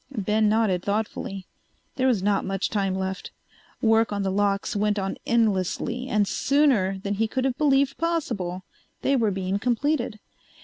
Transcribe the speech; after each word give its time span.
Ben 0.17 0.49
nodded 0.49 0.81
thoughtfully. 0.81 1.45
There 1.95 2.07
was 2.07 2.23
not 2.23 2.43
much 2.43 2.71
time 2.71 2.95
left. 2.95 3.29
Work 3.83 4.11
on 4.11 4.23
the 4.23 4.31
locks 4.31 4.75
went 4.75 4.97
on 4.97 5.15
endlessly, 5.27 6.07
and 6.07 6.27
sooner 6.27 6.97
than 6.97 7.13
he 7.13 7.27
could 7.27 7.45
have 7.45 7.55
believed 7.55 7.97
possible 7.99 8.63
they 9.03 9.15
were 9.15 9.29
being 9.29 9.59
completed. 9.59 10.19